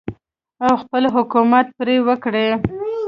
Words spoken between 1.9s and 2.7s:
وکړي.